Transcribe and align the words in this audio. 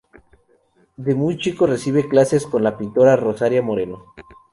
De 0.95 1.13
muy 1.13 1.37
chico 1.37 1.67
recibe 1.67 2.09
clases 2.09 2.47
con 2.47 2.63
la 2.63 2.75
pintora 2.75 3.15
Rosario 3.15 3.61
Moreno. 3.61 4.15